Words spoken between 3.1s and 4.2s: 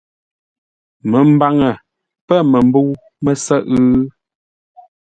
mə́sə́ghʼə́?